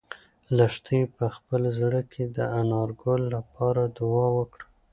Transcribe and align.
لښتې 0.57 0.99
په 1.15 1.25
خپل 1.35 1.61
زړه 1.79 2.01
کې 2.11 2.23
د 2.35 2.37
انارګل 2.59 3.21
لپاره 3.35 3.81
دعا 3.97 4.27
وکړه. 4.37 4.65